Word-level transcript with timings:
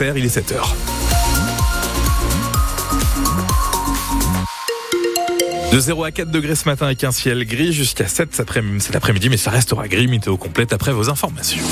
Il 0.00 0.24
est 0.24 0.36
7h. 0.36 0.74
De 5.72 5.78
0 5.78 6.04
à 6.04 6.10
4 6.10 6.30
degrés 6.30 6.56
ce 6.56 6.68
matin 6.68 6.86
avec 6.86 7.04
un 7.04 7.12
ciel 7.12 7.44
gris 7.44 7.72
jusqu'à 7.72 8.08
7 8.08 8.34
cet 8.34 8.96
après-midi, 8.96 9.28
mais 9.28 9.36
ça 9.36 9.50
restera 9.50 9.86
gris, 9.86 10.08
météo 10.08 10.36
complète 10.36 10.72
après 10.72 10.92
vos 10.92 11.10
informations. 11.10 11.62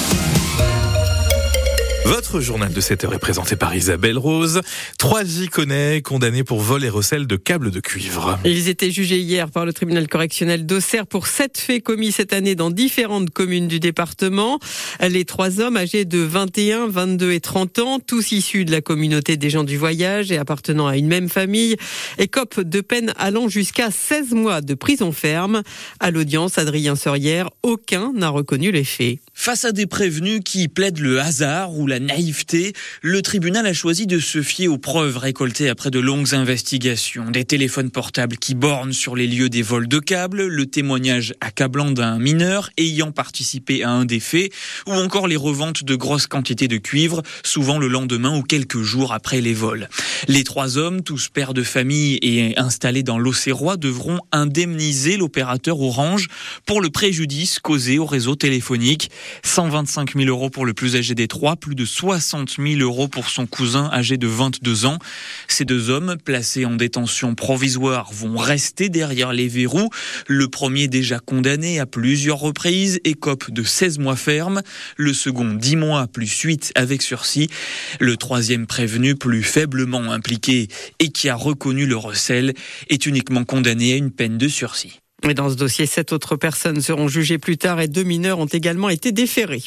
Votre 2.13 2.41
journal 2.41 2.71
de 2.71 2.81
7 2.83 3.05
heures 3.05 3.15
est 3.15 3.19
présenté 3.19 3.57
par 3.57 3.75
Isabelle 3.75 4.19
Rose. 4.19 4.61
Trois 4.99 5.25
Iconais 5.25 6.03
condamnés 6.03 6.45
pour 6.45 6.61
vol 6.61 6.85
et 6.85 6.91
recel 6.91 7.27
de 7.27 7.37
câbles 7.37 7.71
de 7.71 7.81
cuivre. 7.81 8.39
Ils 8.45 8.69
étaient 8.69 8.91
jugés 8.91 9.21
hier 9.21 9.51
par 9.51 9.65
le 9.65 9.73
tribunal 9.73 10.07
correctionnel 10.09 10.67
d'Auxerre 10.67 11.07
pour 11.07 11.27
sept 11.27 11.57
faits 11.57 11.83
commis 11.83 12.13
cette 12.13 12.35
année 12.35 12.55
dans 12.55 12.71
différentes 12.71 13.31
communes 13.31 13.67
du 13.67 13.81
département. 13.81 14.59
Les 15.01 15.25
trois 15.25 15.59
hommes 15.61 15.79
âgés 15.79 16.05
de 16.05 16.19
21, 16.19 16.89
22 16.89 17.33
et 17.33 17.41
30 17.41 17.79
ans, 17.79 17.99
tous 17.99 18.33
issus 18.33 18.67
de 18.67 18.73
la 18.73 18.83
communauté 18.83 19.39
des 19.39 19.49
gens 19.49 19.65
du 19.65 19.79
voyage 19.79 20.31
et 20.31 20.37
appartenant 20.37 20.89
à 20.89 20.99
une 20.99 21.09
même 21.09 21.31
famille, 21.31 21.77
écopent 22.19 22.61
de 22.61 22.83
peine 22.83 23.15
allant 23.17 23.49
jusqu'à 23.49 23.91
16 23.91 24.33
mois 24.33 24.61
de 24.61 24.75
prison 24.75 25.13
ferme. 25.13 25.63
À 25.99 26.11
l'audience, 26.11 26.59
Adrien 26.59 26.95
Sorière, 26.95 27.49
aucun 27.63 28.13
n'a 28.13 28.29
reconnu 28.29 28.71
les 28.71 28.85
faits. 28.85 29.19
Face 29.33 29.65
à 29.65 29.73
des 29.73 29.87
prévenus 29.87 30.43
qui 30.45 30.69
plaident 30.69 30.99
le 30.99 31.19
hasard 31.19 31.75
ou 31.75 31.87
la 31.87 32.02
naïveté, 32.03 32.73
le 33.01 33.23
tribunal 33.23 33.67
a 33.67 33.73
choisi 33.73 34.07
de 34.07 34.19
se 34.19 34.43
fier 34.43 34.69
aux 34.69 34.79
preuves 34.79 35.17
récoltées 35.17 35.69
après 35.69 35.91
de 35.91 35.99
longues 35.99 36.35
investigations. 36.35 37.31
Des 37.31 37.45
téléphones 37.45 37.91
portables 37.91 38.37
qui 38.37 38.55
bornent 38.55 38.93
sur 38.93 39.17
les 39.17 39.27
lieux 39.27 39.49
des 39.49 39.63
vols 39.63 39.89
de 39.89 39.99
câbles, 39.99 40.47
le 40.47 40.67
témoignage 40.67 41.35
accablant 41.41 41.91
d'un 41.91 42.19
mineur 42.19 42.71
ayant 42.77 43.13
participé 43.13 43.83
à 43.83 43.91
un 43.91 44.05
des 44.05 44.21
faits, 44.21 44.53
ou 44.87 44.93
encore 44.93 45.29
les 45.29 45.37
reventes 45.37 45.85
de 45.85 45.95
grosses 45.95 46.27
quantités 46.27 46.69
de 46.69 46.77
cuivre, 46.77 47.23
souvent 47.45 47.79
le 47.79 47.89
lendemain 47.89 48.37
ou 48.37 48.43
quelques 48.43 48.83
jours 48.83 49.13
après 49.13 49.41
les 49.41 49.55
vols. 49.55 49.89
Les 50.29 50.45
trois 50.45 50.79
hommes, 50.79 51.03
tous 51.03 51.29
pères 51.29 51.55
de 51.55 51.63
famille 51.63 52.19
et 52.23 52.59
installés 52.59 53.03
dans 53.03 53.19
l'Océrois, 53.19 53.77
devront 53.77 54.21
indemniser 54.33 55.17
l'opérateur 55.17 55.81
Orange 55.81 56.29
pour 56.67 56.81
le 56.81 56.91
préjudice 56.91 57.59
causé 57.59 57.99
au 57.99 58.07
réseau 58.07 58.35
téléphonique. 58.35 59.11
125 59.45 60.15
000 60.15 60.29
euros 60.29 60.51
pour 60.51 60.67
le 60.67 60.75
plus 60.75 60.97
âgé 60.97 61.15
des 61.15 61.29
trois, 61.29 61.57
plus 61.57 61.75
de 61.75 61.82
60 61.85 62.57
000 62.59 62.81
euros 62.81 63.09
pour 63.09 63.29
son 63.29 63.47
cousin 63.47 63.91
âgé 63.93 64.17
de 64.17 64.27
22 64.27 64.87
ans. 64.87 64.99
Ces 65.49 65.65
deux 65.65 65.91
hommes, 65.91 66.17
placés 66.25 66.65
en 66.65 66.75
détention 66.75 67.35
provisoire, 67.35 68.13
vont 68.13 68.37
rester 68.37 68.89
derrière 68.89 69.33
les 69.33 69.49
verrous. 69.49 69.91
Le 70.27 70.49
premier 70.49 70.89
déjà 70.89 71.19
condamné 71.19 71.81
à 71.81 71.87
plusieurs 71.87 72.39
reprises 72.39 73.01
écope 73.05 73.51
de 73.51 73.63
16 73.63 73.99
mois 73.99 74.17
ferme. 74.17 74.63
Le 74.97 75.13
second 75.13 75.55
10 75.55 75.77
mois 75.77 76.07
plus 76.07 76.41
8 76.41 76.73
avec 76.75 77.03
sursis. 77.03 77.49
Le 78.01 78.17
troisième 78.17 78.67
prévenu 78.67 79.15
plus 79.15 79.43
faiblement 79.43 80.13
impliqué 80.13 80.69
et 80.99 81.11
qui 81.11 81.29
a 81.29 81.35
reconnu 81.35 81.87
le 81.87 81.97
recel 81.97 82.55
est 82.89 83.07
uniquement 83.07 83.45
condamné 83.45 83.93
à 83.95 83.97
une 83.97 84.11
peine 84.11 84.39
de 84.39 84.49
sursis. 84.49 85.01
Mais 85.25 85.35
dans 85.35 85.51
ce 85.51 85.55
dossier, 85.55 85.87
sept 85.87 86.13
autres 86.13 86.35
personnes 86.35 86.81
seront 86.81 87.07
jugées 87.07 87.39
plus 87.39 87.57
tard 87.57 87.81
et 87.81 87.87
deux 87.87 88.03
mineurs 88.03 88.41
ont 88.41 88.47
également 88.47 88.89
été 88.89 89.13
déférés. 89.13 89.63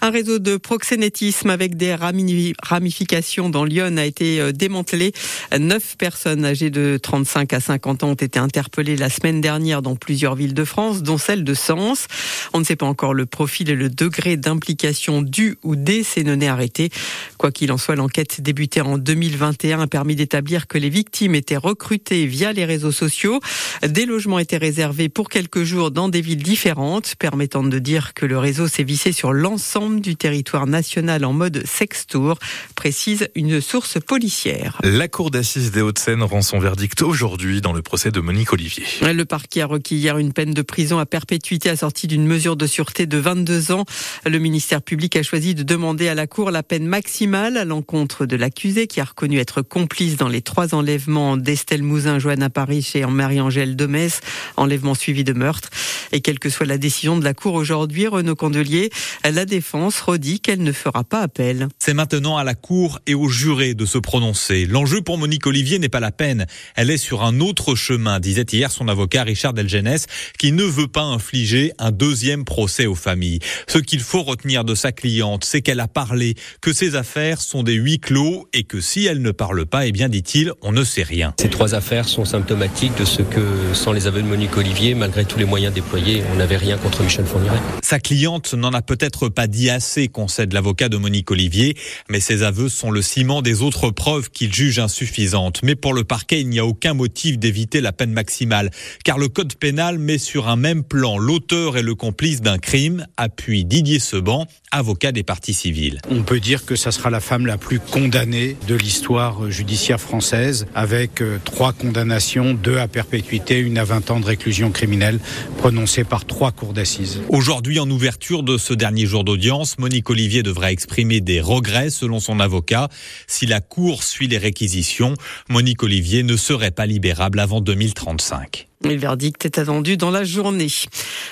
Un 0.00 0.10
réseau 0.10 0.40
de 0.40 0.56
proxénétisme 0.56 1.50
avec 1.50 1.76
des 1.76 1.94
ramifications 1.94 3.48
dans 3.48 3.64
Lyon 3.64 3.96
a 3.96 4.04
été 4.04 4.40
euh, 4.40 4.50
démantelé. 4.50 5.12
Neuf 5.56 5.96
personnes 5.96 6.44
âgées 6.44 6.70
de 6.70 6.98
35 7.00 7.52
à 7.52 7.60
50 7.60 8.02
ans 8.02 8.10
ont 8.10 8.14
été 8.14 8.40
interpellées 8.40 8.96
la 8.96 9.08
semaine 9.08 9.40
dernière 9.40 9.82
dans 9.82 9.94
plusieurs 9.94 10.34
villes 10.34 10.54
de 10.54 10.64
France, 10.64 11.02
dont 11.02 11.18
celle 11.18 11.44
de 11.44 11.54
Sens. 11.54 12.08
On 12.52 12.58
ne 12.58 12.64
sait 12.64 12.76
pas 12.76 12.86
encore 12.86 13.14
le 13.14 13.26
profil 13.26 13.70
et 13.70 13.76
le 13.76 13.90
degré 13.90 14.36
d'implication 14.36 15.22
du 15.22 15.58
ou 15.62 15.76
des 15.76 16.02
sénonais 16.02 16.48
arrêtés. 16.48 16.90
Quoi 17.36 17.52
qu'il 17.52 17.70
en 17.70 17.78
soit, 17.78 17.94
l'enquête 17.94 18.40
débutée 18.40 18.80
en 18.80 18.98
2021 18.98 19.80
a 19.80 19.86
permis 19.86 20.16
d'établir 20.16 20.66
que 20.66 20.78
les 20.78 20.90
victimes 20.90 21.36
étaient 21.36 21.56
recrutées 21.56 22.26
via 22.26 22.52
les 22.52 22.64
réseaux 22.64 22.92
sociaux. 22.92 23.38
Des 23.86 24.04
logements 24.04 24.40
étaient 24.40 24.56
réservés 24.56 24.87
pour 25.08 25.28
quelques 25.28 25.64
jours 25.64 25.90
dans 25.90 26.08
des 26.08 26.20
villes 26.20 26.42
différentes, 26.42 27.14
permettant 27.18 27.62
de 27.62 27.78
dire 27.78 28.14
que 28.14 28.26
le 28.26 28.38
réseau 28.38 28.68
s'est 28.68 28.84
vissé 28.84 29.12
sur 29.12 29.32
l'ensemble 29.32 30.00
du 30.00 30.16
territoire 30.16 30.66
national 30.66 31.24
en 31.24 31.32
mode 31.32 31.66
sextour, 31.66 32.38
précise 32.74 33.28
une 33.34 33.60
source 33.60 33.98
policière. 34.00 34.78
La 34.82 35.08
cour 35.08 35.30
d'assises 35.30 35.70
des 35.70 35.82
Hauts-de-Seine 35.82 36.22
rend 36.22 36.42
son 36.42 36.58
verdict 36.58 37.02
aujourd'hui 37.02 37.60
dans 37.60 37.72
le 37.72 37.82
procès 37.82 38.10
de 38.10 38.20
Monique 38.20 38.52
Olivier. 38.52 38.84
Le 39.02 39.24
parquet 39.24 39.62
a 39.62 39.66
requis 39.66 39.96
hier 39.96 40.18
une 40.18 40.32
peine 40.32 40.54
de 40.54 40.62
prison 40.62 40.98
à 40.98 41.06
perpétuité 41.06 41.70
assortie 41.70 42.06
d'une 42.06 42.26
mesure 42.26 42.56
de 42.56 42.66
sûreté 42.66 43.06
de 43.06 43.18
22 43.18 43.72
ans. 43.72 43.84
Le 44.24 44.38
ministère 44.38 44.82
public 44.82 45.16
a 45.16 45.22
choisi 45.22 45.54
de 45.54 45.62
demander 45.62 46.08
à 46.08 46.14
la 46.14 46.26
cour 46.26 46.50
la 46.50 46.62
peine 46.62 46.86
maximale 46.86 47.56
à 47.56 47.64
l'encontre 47.64 48.26
de 48.26 48.36
l'accusé 48.36 48.86
qui 48.86 49.00
a 49.00 49.04
reconnu 49.04 49.38
être 49.38 49.62
complice 49.62 50.16
dans 50.16 50.28
les 50.28 50.42
trois 50.42 50.74
enlèvements 50.74 51.36
d'Estelle 51.36 51.82
Mouzin, 51.82 52.18
Joanna 52.18 52.48
Paris 52.48 52.90
et 52.94 53.04
Marie-Angèle 53.04 53.76
Demès, 53.76 54.20
enlèvement 54.56 54.77
suivi 54.94 55.24
de 55.24 55.32
meurtre. 55.32 55.70
Et 56.12 56.20
quelle 56.20 56.38
que 56.38 56.50
soit 56.50 56.66
la 56.66 56.78
décision 56.78 57.18
de 57.18 57.24
la 57.24 57.34
Cour 57.34 57.54
aujourd'hui, 57.54 58.06
Renaud 58.06 58.34
Candelier, 58.34 58.90
la 59.24 59.44
défense 59.44 60.00
redit 60.00 60.40
qu'elle 60.40 60.62
ne 60.62 60.72
fera 60.72 61.04
pas 61.04 61.20
appel. 61.20 61.68
C'est 61.78 61.94
maintenant 61.94 62.36
à 62.36 62.44
la 62.44 62.54
Cour 62.54 62.98
et 63.06 63.14
aux 63.14 63.28
jurés 63.28 63.74
de 63.74 63.84
se 63.84 63.98
prononcer. 63.98 64.66
L'enjeu 64.66 65.02
pour 65.02 65.18
Monique 65.18 65.46
Olivier 65.46 65.78
n'est 65.78 65.88
pas 65.88 66.00
la 66.00 66.12
peine. 66.12 66.46
Elle 66.76 66.90
est 66.90 66.98
sur 66.98 67.22
un 67.22 67.40
autre 67.40 67.74
chemin, 67.74 68.20
disait 68.20 68.46
hier 68.50 68.70
son 68.70 68.88
avocat 68.88 69.24
Richard 69.24 69.52
Delgenès, 69.52 70.06
qui 70.38 70.52
ne 70.52 70.64
veut 70.64 70.88
pas 70.88 71.02
infliger 71.02 71.72
un 71.78 71.90
deuxième 71.90 72.44
procès 72.44 72.86
aux 72.86 72.94
familles. 72.94 73.40
Ce 73.66 73.78
qu'il 73.78 74.00
faut 74.00 74.22
retenir 74.22 74.64
de 74.64 74.74
sa 74.74 74.92
cliente, 74.92 75.44
c'est 75.44 75.62
qu'elle 75.62 75.80
a 75.80 75.88
parlé, 75.88 76.34
que 76.60 76.72
ses 76.72 76.96
affaires 76.96 77.40
sont 77.40 77.62
des 77.62 77.74
huis 77.74 77.98
clos 77.98 78.48
et 78.52 78.64
que 78.64 78.80
si 78.80 79.06
elle 79.06 79.22
ne 79.22 79.30
parle 79.30 79.66
pas, 79.66 79.86
eh 79.86 79.92
bien, 79.92 80.08
dit-il, 80.08 80.52
on 80.62 80.72
ne 80.72 80.84
sait 80.84 81.02
rien. 81.02 81.34
Ces 81.40 81.50
trois 81.50 81.74
affaires 81.74 82.08
sont 82.08 82.24
symptomatiques 82.24 82.96
de 82.98 83.04
ce 83.04 83.22
que, 83.22 83.74
sans 83.74 83.92
les 83.92 84.06
aveux 84.06 84.22
de 84.22 84.26
Monique 84.26 84.56
Olivier, 84.56 84.67
malgré 84.94 85.24
tous 85.24 85.38
les 85.38 85.44
moyens 85.44 85.74
déployés, 85.74 86.22
on 86.32 86.36
n'avait 86.36 86.56
rien 86.56 86.76
contre 86.76 87.02
Michel 87.02 87.24
Fourniret. 87.24 87.58
Sa 87.82 87.98
cliente 87.98 88.54
n'en 88.54 88.72
a 88.72 88.82
peut-être 88.82 89.28
pas 89.28 89.46
dit 89.46 89.70
assez, 89.70 90.08
concède 90.08 90.52
l'avocat 90.52 90.88
de 90.88 90.96
Monique 90.96 91.30
Olivier, 91.30 91.76
mais 92.08 92.20
ses 92.20 92.42
aveux 92.42 92.68
sont 92.68 92.90
le 92.90 93.02
ciment 93.02 93.42
des 93.42 93.62
autres 93.62 93.90
preuves 93.90 94.30
qu'il 94.30 94.52
juge 94.52 94.78
insuffisantes. 94.78 95.60
Mais 95.62 95.74
pour 95.74 95.94
le 95.94 96.04
parquet, 96.04 96.40
il 96.40 96.48
n'y 96.48 96.58
a 96.58 96.66
aucun 96.66 96.94
motif 96.94 97.38
d'éviter 97.38 97.80
la 97.80 97.92
peine 97.92 98.12
maximale, 98.12 98.70
car 99.04 99.18
le 99.18 99.28
code 99.28 99.54
pénal 99.54 99.98
met 99.98 100.18
sur 100.18 100.48
un 100.48 100.56
même 100.56 100.84
plan 100.84 101.18
l'auteur 101.18 101.76
et 101.76 101.82
le 101.82 101.94
complice 101.94 102.40
d'un 102.40 102.58
crime, 102.58 103.06
appuie 103.16 103.64
Didier 103.64 103.98
Seban, 103.98 104.46
avocat 104.70 105.12
des 105.12 105.22
parties 105.22 105.54
civiles. 105.54 106.00
On 106.10 106.22
peut 106.22 106.40
dire 106.40 106.64
que 106.66 106.76
ça 106.76 106.92
sera 106.92 107.10
la 107.10 107.20
femme 107.20 107.46
la 107.46 107.56
plus 107.56 107.80
condamnée 107.80 108.56
de 108.68 108.74
l'histoire 108.74 109.50
judiciaire 109.50 110.00
française, 110.00 110.66
avec 110.74 111.22
euh, 111.22 111.38
trois 111.44 111.72
condamnations, 111.72 112.54
deux 112.54 112.78
à 112.78 112.86
perpétuité, 112.86 113.58
une 113.58 113.78
à 113.78 113.84
20 113.84 114.10
ans 114.10 114.20
de 114.20 114.26
réclusion 114.26 114.57
criminelle, 114.70 115.20
prononcées 115.58 116.04
par 116.04 116.24
trois 116.24 116.52
cours 116.52 116.72
d'assises. 116.72 117.20
Aujourd'hui, 117.28 117.78
en 117.78 117.88
ouverture 117.90 118.42
de 118.42 118.58
ce 118.58 118.74
dernier 118.74 119.06
jour 119.06 119.24
d'audience, 119.24 119.78
Monique 119.78 120.10
Olivier 120.10 120.42
devra 120.42 120.72
exprimer 120.72 121.20
des 121.20 121.40
regrets 121.40 121.90
selon 121.90 122.20
son 122.20 122.40
avocat. 122.40 122.88
Si 123.26 123.46
la 123.46 123.60
Cour 123.60 124.02
suit 124.02 124.28
les 124.28 124.38
réquisitions, 124.38 125.14
Monique 125.48 125.82
Olivier 125.82 126.22
ne 126.22 126.36
serait 126.36 126.70
pas 126.70 126.86
libérable 126.86 127.40
avant 127.40 127.60
2035. 127.60 128.67
Le 128.84 128.94
verdict 128.94 129.44
est 129.44 129.58
attendu 129.58 129.96
dans 129.96 130.12
la 130.12 130.22
journée. 130.22 130.68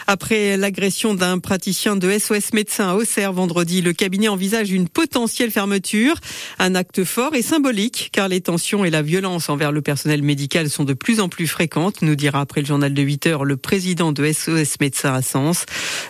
Après 0.09 0.57
l'agression 0.57 1.15
d'un 1.15 1.39
praticien 1.39 1.95
de 1.95 2.19
SOS 2.19 2.53
médecin 2.53 2.89
à 2.89 2.95
Auxerre 2.95 3.33
vendredi, 3.33 3.83
le 3.83 3.93
cabinet 3.93 4.27
envisage 4.27 4.73
une 4.73 4.89
potentielle 4.89 5.53
fermeture. 5.53 6.17
Un 6.59 6.75
acte 6.75 7.05
fort 7.05 7.37
et 7.37 7.43
symbolique 7.43 8.09
car 8.11 8.27
les 8.27 8.41
tensions 8.41 8.85
et 8.85 8.91
la 8.91 9.03
violence 9.03 9.49
envers 9.49 9.71
le 9.71 9.81
personnel 9.81 10.23
médical 10.23 10.69
sont 10.69 10.83
de 10.83 10.93
plus 10.93 11.21
en 11.21 11.29
plus 11.29 11.47
fréquentes, 11.47 12.03
nous 12.03 12.17
dira 12.17 12.41
après 12.41 12.63
le 12.63 12.67
journal 12.67 12.93
de 12.93 13.03
8 13.03 13.27
heures 13.27 13.45
le 13.45 13.57
président 13.57 14.11
de 14.11 14.33
SOS 14.33 14.81
médecin 14.81 15.15
à 15.15 15.23
Sens. 15.23 15.67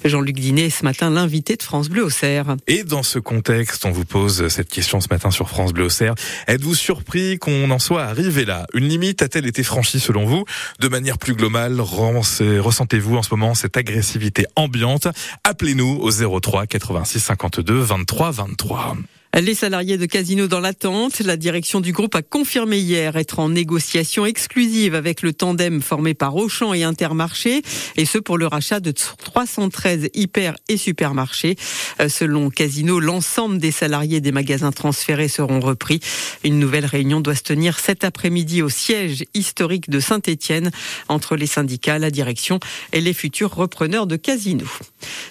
Jean-Luc 0.07 0.39
Dinet, 0.39 0.71
ce 0.71 0.85
matin, 0.85 1.11
l'invité 1.11 1.57
de 1.57 1.63
France 1.63 1.91
Bleu 1.91 2.05
Auxerre. 2.05 2.57
Et 2.67 2.83
dans 2.83 3.03
ce 3.03 3.19
contexte, 3.19 3.85
on 3.85 3.91
vous 3.91 4.07
pose 4.07 4.49
cette 4.49 4.71
question 4.71 5.03
ce 5.03 5.09
matin 5.11 5.31
sur 5.31 5.51
France 5.51 5.75
Bleu 5.75 5.85
Auxerre. 5.85 6.15
Êtes-vous 6.49 6.75
surpris 6.75 7.39
qu'on 7.39 7.71
en 7.71 7.78
soit 7.78 8.05
arrivé 8.05 8.47
là? 8.47 8.66
Une 8.72 8.89
limite 8.89 9.21
a-t-elle 9.21 9.47
été 9.47 9.63
franchie 9.63 10.01
selon 10.01 10.25
vous? 10.25 10.45
De 10.81 10.89
manière 10.89 11.19
globale, 11.34 11.81
ressentez-vous 11.81 13.17
en 13.17 13.23
ce 13.23 13.31
moment 13.33 13.55
cette 13.55 13.77
agressivité 13.77 14.47
ambiante? 14.57 15.09
Appelez-nous 15.45 15.99
au 16.01 16.41
03 16.41 16.67
86 16.67 17.21
52 17.21 17.75
23 17.75 18.31
23. 18.31 18.97
Les 19.42 19.54
salariés 19.54 19.98
de 19.98 20.06
Casino 20.06 20.47
dans 20.47 20.60
l'attente. 20.60 21.21
La 21.21 21.36
direction 21.36 21.83
du 21.83 21.92
groupe 21.92 22.15
a 22.15 22.22
confirmé 22.22 22.78
hier 22.78 23.16
être 23.16 23.38
en 23.38 23.50
négociation 23.50 24.24
exclusive 24.24 24.94
avec 24.94 25.21
le 25.21 25.34
tandem 25.34 25.83
formé 25.83 26.15
par 26.15 26.36
Auchan 26.36 26.72
et 26.72 26.84
Intermarché, 26.84 27.60
et 27.97 28.06
ce 28.06 28.16
pour 28.16 28.38
le 28.38 28.47
rachat 28.47 28.80
de 28.80 28.92
313 28.92 30.09
hyper 30.15 30.56
et 30.68 30.78
supermarchés. 30.78 31.56
Euh, 32.00 32.09
selon 32.09 32.48
Casino, 32.48 32.98
l'ensemble 32.98 33.59
des 33.59 33.72
salariés 33.72 34.22
des 34.22 34.33
magasins 34.33 34.72
transférés 34.72 35.28
seront 35.28 35.60
repris. 35.60 36.00
Une 36.42 36.59
nouvelle 36.59 36.86
réunion 36.86 37.21
doit 37.21 37.34
se 37.34 37.42
tenir 37.42 37.78
cet 37.78 38.04
après-midi 38.04 38.62
au 38.62 38.71
siège 38.71 39.24
historique 39.34 39.91
de 39.91 40.00
Saint-Étienne 40.00 40.71
entre 41.09 41.36
les 41.36 41.47
syndicats, 41.47 41.98
la 41.98 42.10
direction 42.10 42.59
et 42.94 43.03
les 43.03 43.12
futurs 43.12 43.54
repreneurs 43.54 44.06
de 44.06 44.16
Casino. 44.16 44.65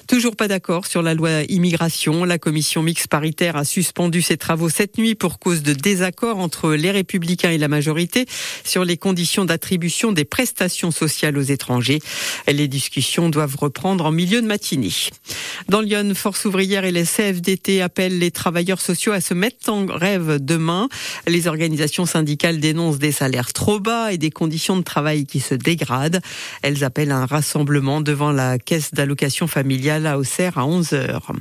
Toujours 0.08 0.36
pas 0.36 0.48
d'accord 0.48 0.86
sur 0.86 1.02
la 1.02 1.16
loi 1.16 1.42
immigration. 1.50 2.24
La 2.24 2.38
commission 2.38 2.84
mixte 2.84 3.08
paritaire 3.08 3.56
a 3.56 3.66
suspendu 3.66 3.95
suspendu 3.96 4.22
ses 4.22 4.36
travaux 4.36 4.68
cette 4.68 4.98
nuit 4.98 5.16
pour 5.16 5.40
cause 5.40 5.64
de 5.64 5.72
désaccord 5.72 6.40
entre 6.40 6.74
les 6.74 6.92
républicains 6.92 7.52
et 7.52 7.58
la 7.58 7.70
majorité 7.70 8.26
sur 8.66 8.84
les 8.84 8.98
conditions 8.98 9.46
d'attribution 9.46 10.12
des 10.12 10.26
prestations 10.26 10.92
sociales 10.92 11.38
aux 11.38 11.42
étrangers. 11.42 12.02
Les 12.46 12.68
discussions 12.68 13.30
doivent 13.30 13.56
reprendre 13.56 14.06
en 14.06 14.12
milieu 14.12 14.42
de 14.42 14.48
matinée. 14.48 14.92
Dans 15.70 15.80
Lyon, 15.80 16.12
Force 16.14 16.44
ouvrière 16.44 16.84
et 16.84 16.92
les 16.92 17.06
CFDT 17.06 17.82
appellent 17.82 18.20
les 18.20 18.32
travailleurs 18.32 18.82
sociaux 18.82 19.14
à 19.14 19.22
se 19.22 19.34
mettre 19.34 19.72
en 19.72 19.86
grève 19.86 20.40
demain. 20.42 20.90
Les 21.26 21.48
organisations 21.48 22.06
syndicales 22.06 22.60
dénoncent 22.60 23.00
des 23.00 23.14
salaires 23.14 23.54
trop 23.54 23.80
bas 23.80 24.12
et 24.12 24.18
des 24.18 24.32
conditions 24.32 24.76
de 24.76 24.84
travail 24.84 25.26
qui 25.26 25.40
se 25.40 25.56
dégradent. 25.56 26.20
Elles 26.64 26.84
appellent 26.84 27.14
un 27.14 27.26
rassemblement 27.26 28.02
devant 28.02 28.34
la 28.34 28.60
caisse 28.60 28.94
d'allocation 28.94 29.48
familiale 29.48 30.06
à 30.06 30.18
Auxerre 30.18 30.58
à 30.58 30.66
11 30.66 30.92
heures. 30.92 31.32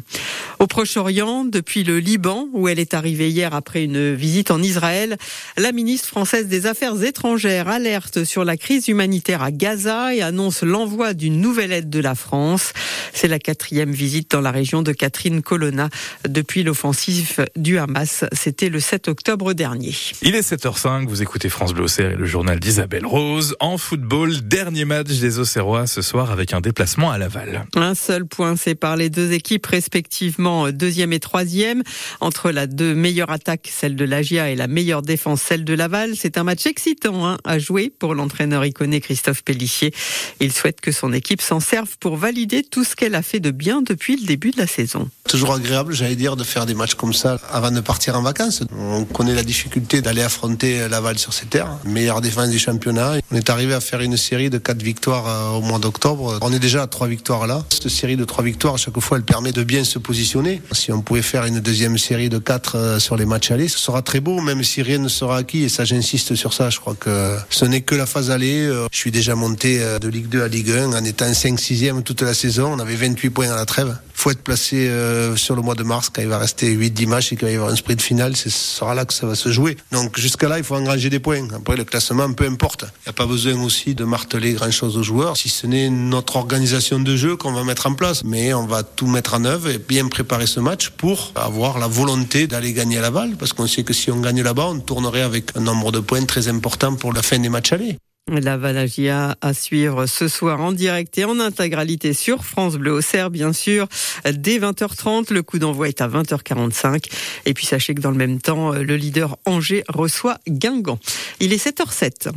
Au 0.60 0.68
Proche-Orient, 0.68 1.44
depuis 1.44 1.82
le 1.82 1.98
Liban, 1.98 2.43
où 2.52 2.68
elle 2.68 2.78
est 2.78 2.94
arrivée 2.94 3.30
hier 3.30 3.54
après 3.54 3.84
une 3.84 4.14
visite 4.14 4.50
en 4.50 4.62
Israël, 4.62 5.16
la 5.56 5.72
ministre 5.72 6.08
française 6.08 6.46
des 6.46 6.66
Affaires 6.66 7.02
étrangères 7.02 7.68
alerte 7.68 8.24
sur 8.24 8.44
la 8.44 8.56
crise 8.56 8.88
humanitaire 8.88 9.42
à 9.42 9.50
Gaza 9.50 10.14
et 10.14 10.22
annonce 10.22 10.62
l'envoi 10.62 11.14
d'une 11.14 11.40
nouvelle 11.40 11.72
aide 11.72 11.90
de 11.90 12.00
la 12.00 12.14
France. 12.14 12.72
C'est 13.12 13.28
la 13.28 13.38
quatrième 13.38 13.92
visite 13.92 14.30
dans 14.30 14.40
la 14.40 14.50
région 14.50 14.82
de 14.82 14.92
Catherine 14.92 15.42
Colonna 15.42 15.88
depuis 16.28 16.62
l'offensive 16.62 17.46
du 17.56 17.78
Hamas. 17.78 18.24
C'était 18.32 18.68
le 18.68 18.80
7 18.80 19.08
octobre 19.08 19.52
dernier. 19.52 19.94
Il 20.22 20.34
est 20.34 20.52
7h05, 20.52 21.06
vous 21.06 21.22
écoutez 21.22 21.48
France 21.48 21.72
Bleu 21.72 21.86
et 21.98 22.16
le 22.16 22.26
journal 22.26 22.58
d'Isabelle 22.60 23.06
Rose. 23.06 23.56
En 23.60 23.78
football, 23.78 24.40
dernier 24.42 24.84
match 24.84 25.08
des 25.08 25.38
Auxerrois 25.38 25.86
ce 25.86 26.02
soir 26.02 26.30
avec 26.30 26.52
un 26.52 26.60
déplacement 26.60 27.10
à 27.10 27.18
Laval. 27.18 27.66
Un 27.76 27.94
seul 27.94 28.26
point 28.26 28.56
sépare 28.56 28.96
les 28.96 29.10
deux 29.10 29.32
équipes 29.32 29.66
respectivement 29.66 30.70
deuxième 30.72 31.12
et 31.12 31.20
troisième. 31.20 31.82
Entre 32.24 32.50
la 32.50 32.66
deux 32.66 32.94
meilleure 32.94 33.28
attaque, 33.28 33.68
celle 33.70 33.96
de 33.96 34.04
l'Agia, 34.06 34.48
et 34.48 34.56
la 34.56 34.66
meilleure 34.66 35.02
défense, 35.02 35.42
celle 35.42 35.62
de 35.62 35.74
Laval. 35.74 36.16
C'est 36.16 36.38
un 36.38 36.42
match 36.42 36.64
excitant 36.64 37.26
hein, 37.26 37.36
à 37.44 37.58
jouer 37.58 37.92
pour 37.98 38.14
l'entraîneur 38.14 38.64
iconé 38.64 39.02
Christophe 39.02 39.44
Pellissier. 39.44 39.92
Il 40.40 40.50
souhaite 40.50 40.80
que 40.80 40.90
son 40.90 41.12
équipe 41.12 41.42
s'en 41.42 41.60
serve 41.60 41.98
pour 41.98 42.16
valider 42.16 42.62
tout 42.62 42.82
ce 42.82 42.96
qu'elle 42.96 43.14
a 43.14 43.20
fait 43.20 43.40
de 43.40 43.50
bien 43.50 43.82
depuis 43.82 44.16
le 44.16 44.24
début 44.24 44.52
de 44.52 44.56
la 44.56 44.66
saison. 44.66 45.10
Toujours 45.28 45.54
agréable, 45.54 45.94
j'allais 45.94 46.16
dire, 46.16 46.36
de 46.36 46.44
faire 46.44 46.66
des 46.66 46.74
matchs 46.74 46.94
comme 46.94 47.14
ça 47.14 47.38
avant 47.50 47.70
de 47.70 47.80
partir 47.80 48.16
en 48.16 48.22
vacances. 48.22 48.62
On 48.78 49.04
connaît 49.04 49.34
la 49.34 49.42
difficulté 49.42 50.02
d'aller 50.02 50.20
affronter 50.22 50.86
Laval 50.88 51.18
sur 51.18 51.32
ces 51.32 51.46
terres. 51.46 51.78
Meilleure 51.84 52.20
défense 52.20 52.50
du 52.50 52.58
championnat. 52.58 53.14
On 53.32 53.36
est 53.36 53.48
arrivé 53.48 53.72
à 53.72 53.80
faire 53.80 54.00
une 54.02 54.18
série 54.18 54.50
de 54.50 54.58
quatre 54.58 54.82
victoires 54.82 55.26
euh, 55.26 55.56
au 55.56 55.62
mois 55.62 55.78
d'octobre. 55.78 56.38
On 56.42 56.52
est 56.52 56.58
déjà 56.58 56.82
à 56.82 56.86
trois 56.86 57.08
victoires 57.08 57.46
là. 57.46 57.64
Cette 57.72 57.88
série 57.88 58.16
de 58.16 58.24
trois 58.24 58.44
victoires, 58.44 58.74
à 58.74 58.76
chaque 58.76 59.00
fois, 59.00 59.16
elle 59.16 59.24
permet 59.24 59.52
de 59.52 59.64
bien 59.64 59.82
se 59.82 59.98
positionner. 59.98 60.60
Si 60.72 60.92
on 60.92 61.00
pouvait 61.00 61.22
faire 61.22 61.46
une 61.46 61.60
deuxième 61.60 61.96
série 61.96 62.28
de 62.28 62.38
quatre 62.38 62.76
euh, 62.76 62.98
sur 62.98 63.16
les 63.16 63.24
matchs 63.24 63.50
allés, 63.50 63.68
ce 63.68 63.78
sera 63.78 64.02
très 64.02 64.20
beau, 64.20 64.42
même 64.42 64.62
si 64.62 64.82
rien 64.82 64.98
ne 64.98 65.08
sera 65.08 65.38
acquis. 65.38 65.62
Et 65.62 65.70
ça, 65.70 65.86
j'insiste 65.86 66.34
sur 66.34 66.52
ça. 66.52 66.68
Je 66.68 66.80
crois 66.80 66.94
que 66.94 67.36
ce 67.48 67.64
n'est 67.64 67.80
que 67.80 67.94
la 67.94 68.04
phase 68.04 68.30
aller. 68.30 68.66
Euh, 68.66 68.86
je 68.92 68.98
suis 68.98 69.10
déjà 69.10 69.34
monté 69.34 69.80
de 70.00 70.08
Ligue 70.08 70.28
2 70.28 70.42
à 70.42 70.48
Ligue 70.48 70.70
1 70.70 70.92
en 70.92 71.04
étant 71.04 71.30
5-6e 71.30 72.02
toute 72.02 72.20
la 72.20 72.34
saison. 72.34 72.74
On 72.74 72.78
avait 72.78 72.96
28 72.96 73.30
points 73.30 73.50
à 73.50 73.56
la 73.56 73.64
trêve 73.64 73.96
faut 74.24 74.30
être 74.30 74.42
placé 74.42 74.88
euh, 74.88 75.36
sur 75.36 75.54
le 75.54 75.60
mois 75.60 75.74
de 75.74 75.82
mars 75.82 76.08
quand 76.08 76.22
il 76.22 76.28
va 76.28 76.38
rester 76.38 76.74
8-10 76.74 77.06
matchs 77.08 77.32
et 77.34 77.36
qu'il 77.36 77.44
va 77.44 77.52
y 77.52 77.56
avoir 77.56 77.70
un 77.70 77.76
sprint 77.76 78.00
final, 78.00 78.34
ce 78.34 78.48
sera 78.48 78.94
là 78.94 79.04
que 79.04 79.12
ça 79.12 79.26
va 79.26 79.34
se 79.34 79.50
jouer. 79.52 79.76
Donc 79.92 80.18
jusqu'à 80.18 80.48
là, 80.48 80.56
il 80.56 80.64
faut 80.64 80.76
engranger 80.76 81.10
des 81.10 81.18
points. 81.18 81.46
Après, 81.54 81.76
le 81.76 81.84
classement, 81.84 82.32
peu 82.32 82.46
importe. 82.46 82.84
Il 82.84 83.08
n'y 83.08 83.10
a 83.10 83.12
pas 83.12 83.26
besoin 83.26 83.62
aussi 83.62 83.94
de 83.94 84.02
marteler 84.04 84.54
grand-chose 84.54 84.96
aux 84.96 85.02
joueurs, 85.02 85.36
si 85.36 85.50
ce 85.50 85.66
n'est 85.66 85.90
notre 85.90 86.36
organisation 86.36 87.00
de 87.00 87.16
jeu 87.16 87.36
qu'on 87.36 87.52
va 87.52 87.64
mettre 87.64 87.86
en 87.86 87.92
place. 87.92 88.24
Mais 88.24 88.54
on 88.54 88.66
va 88.66 88.82
tout 88.82 89.08
mettre 89.08 89.34
en 89.34 89.44
œuvre 89.44 89.68
et 89.68 89.76
bien 89.76 90.08
préparer 90.08 90.46
ce 90.46 90.58
match 90.58 90.88
pour 90.88 91.32
avoir 91.34 91.78
la 91.78 91.86
volonté 91.86 92.46
d'aller 92.46 92.72
gagner 92.72 92.96
à 92.96 93.02
Laval, 93.02 93.36
parce 93.36 93.52
qu'on 93.52 93.66
sait 93.66 93.82
que 93.82 93.92
si 93.92 94.10
on 94.10 94.20
gagne 94.20 94.40
là-bas, 94.40 94.68
on 94.68 94.80
tournerait 94.80 95.20
avec 95.20 95.54
un 95.54 95.60
nombre 95.60 95.92
de 95.92 96.00
points 96.00 96.24
très 96.24 96.48
important 96.48 96.94
pour 96.94 97.12
la 97.12 97.20
fin 97.20 97.38
des 97.38 97.50
matchs 97.50 97.74
allés. 97.74 97.98
La 98.32 98.56
Valagia 98.56 99.36
à 99.42 99.52
suivre 99.52 100.06
ce 100.06 100.28
soir 100.28 100.58
en 100.62 100.72
direct 100.72 101.18
et 101.18 101.26
en 101.26 101.38
intégralité 101.40 102.14
sur 102.14 102.42
France 102.42 102.76
Bleu 102.76 102.92
Auxerre, 102.92 103.28
bien 103.28 103.52
sûr, 103.52 103.86
dès 104.24 104.58
20h30. 104.58 105.30
Le 105.30 105.42
coup 105.42 105.58
d'envoi 105.58 105.88
est 105.88 106.00
à 106.00 106.08
20h45. 106.08 107.04
Et 107.44 107.52
puis 107.52 107.66
sachez 107.66 107.94
que 107.94 108.00
dans 108.00 108.10
le 108.10 108.16
même 108.16 108.40
temps, 108.40 108.72
le 108.72 108.96
leader 108.96 109.36
Angers 109.44 109.84
reçoit 109.88 110.38
Guingamp. 110.48 110.98
Il 111.38 111.52
est 111.52 111.62
7h07. 111.62 112.32